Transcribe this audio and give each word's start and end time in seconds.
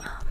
um 0.00 0.29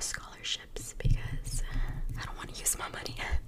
scholarships 0.00 0.94
because 0.98 1.62
I 2.20 2.24
don't 2.24 2.36
want 2.36 2.52
to 2.54 2.60
use 2.60 2.76
my 2.78 2.88
money. 2.88 3.16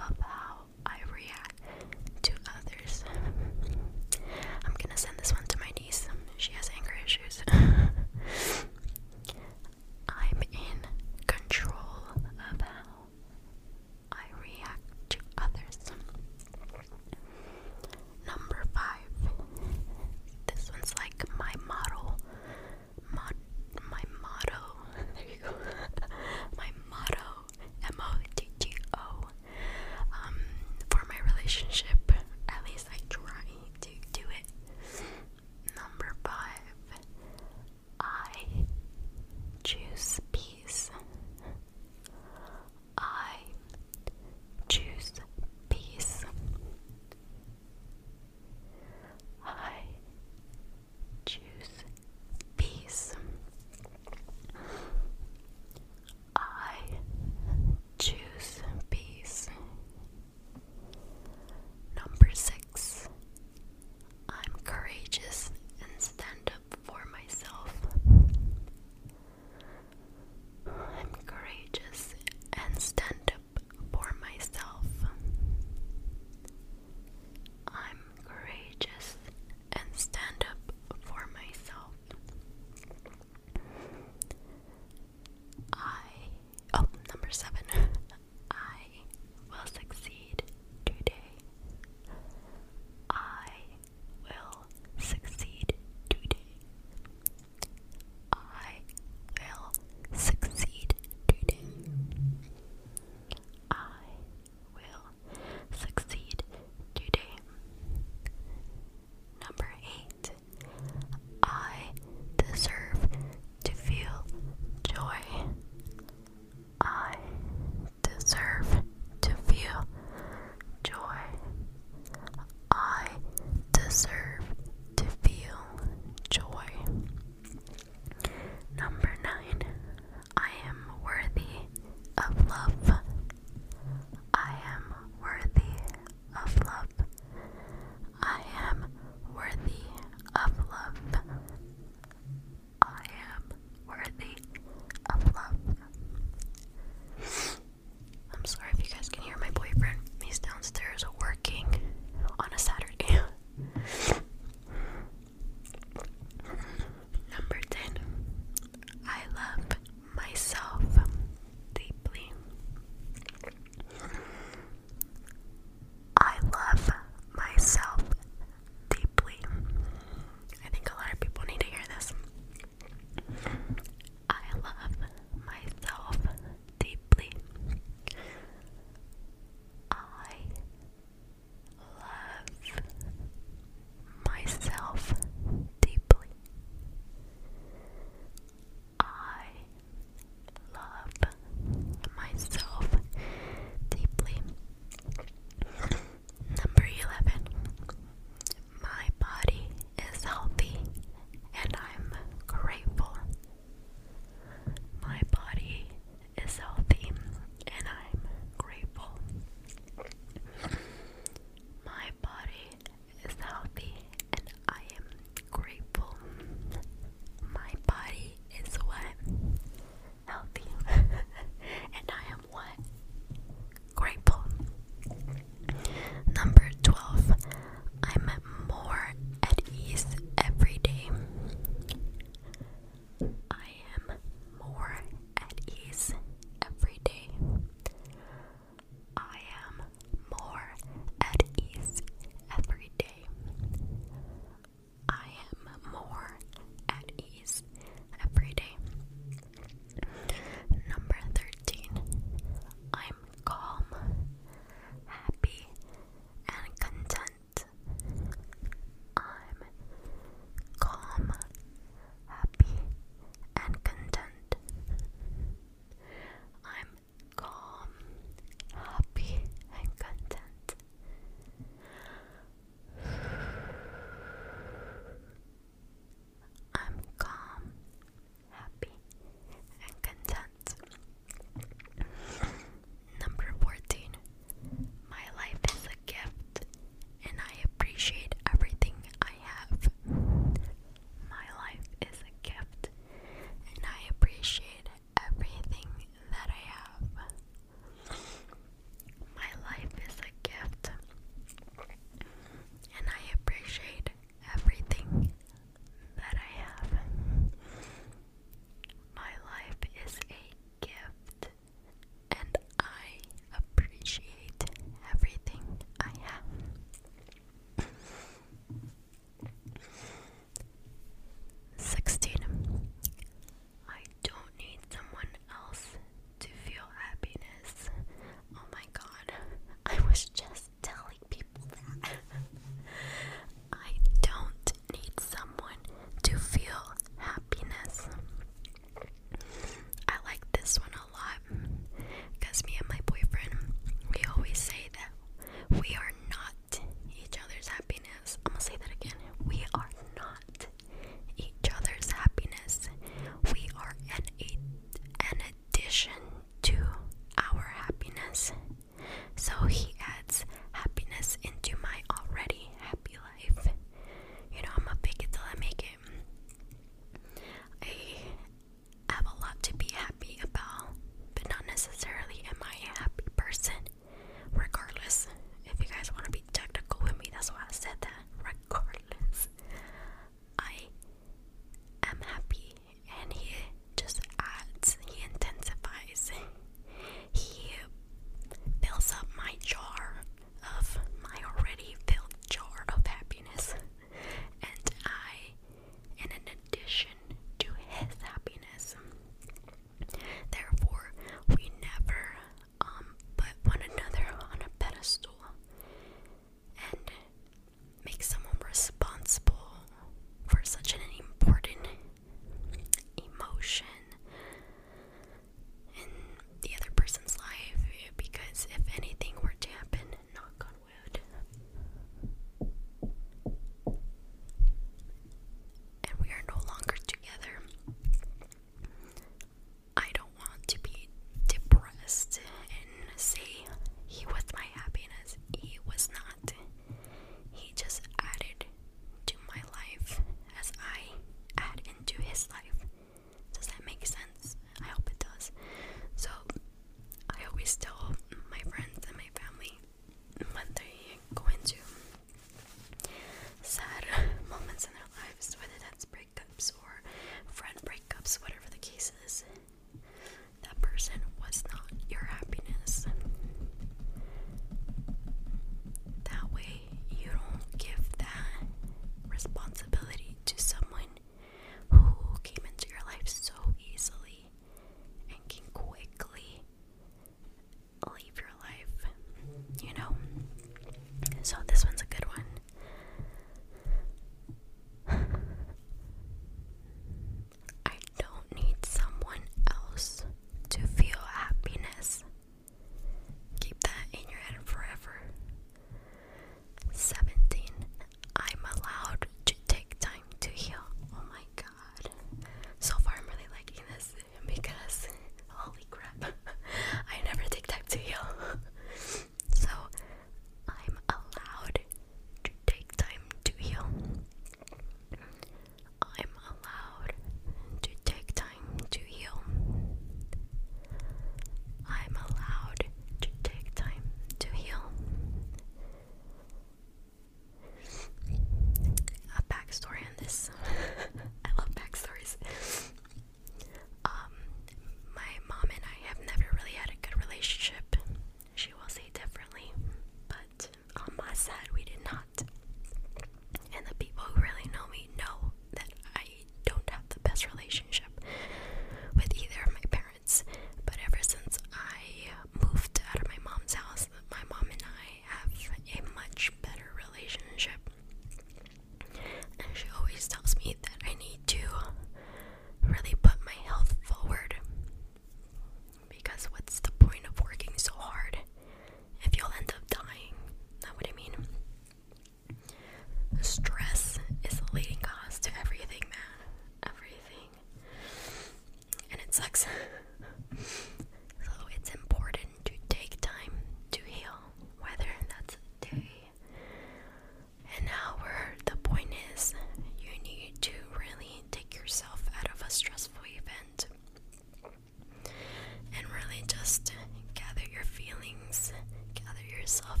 yourself, 599.71 600.00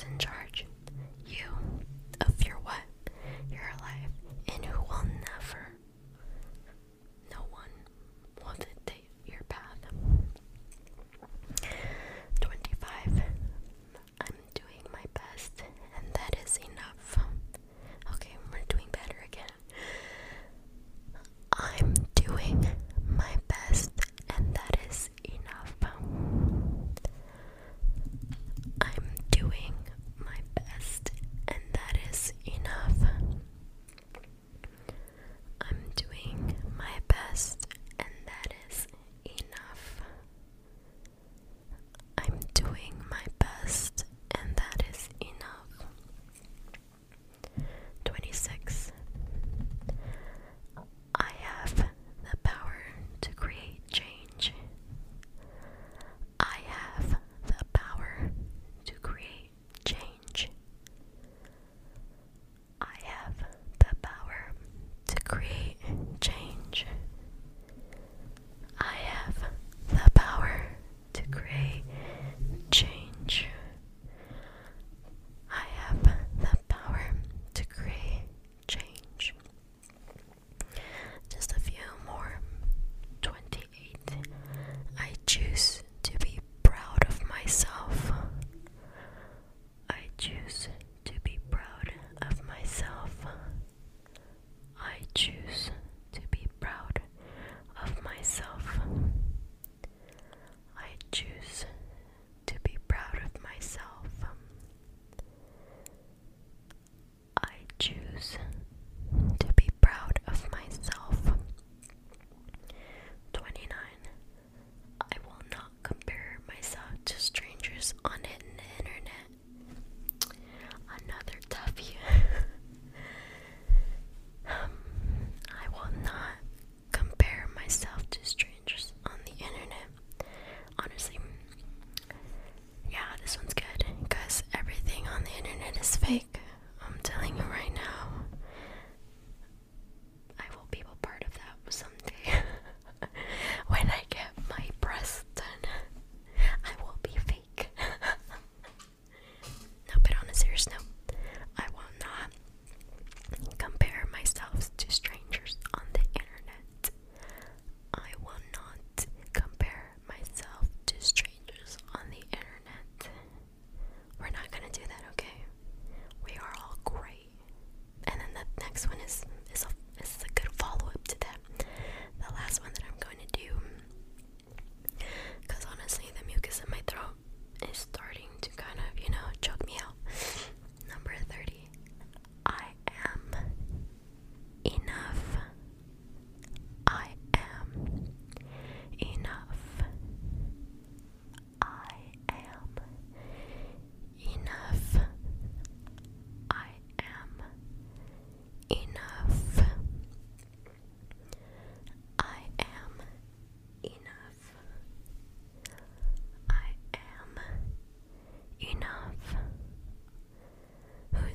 messenger. 0.00 0.39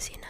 encina 0.06 0.28